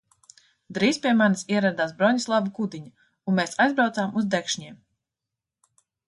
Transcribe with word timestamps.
Drīz 0.75 0.97
pie 1.01 1.09
manis 1.17 1.41
ieradās 1.57 1.91
Broņislava 1.99 2.49
Kudiņa, 2.59 2.89
un 3.31 3.37
mēs 3.41 3.53
aizbraucām 3.65 4.15
uz 4.23 4.31
Dekšņiem. 4.37 4.79